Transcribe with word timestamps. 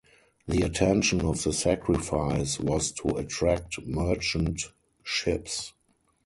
The 0.47 0.63
attention 0.63 1.21
of 1.21 1.43
the 1.43 1.53
sacrifice 1.53 2.59
was 2.59 2.91
to 2.93 3.09
attract 3.09 3.85
merchant 3.85 4.63
ships. 5.03 5.73